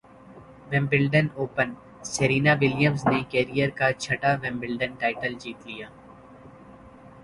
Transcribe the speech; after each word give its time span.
Wimbledon 0.71 1.27
open 1.39 1.69
Serena 2.13 2.53
ولیمزنےکیرئیر 2.61 3.69
کا 3.79 3.87
چھٹا 4.03 4.31
ومبلڈن 4.43 4.91
ٹائٹل 4.99 5.33
جیت 5.41 5.59
لیا 5.67 5.87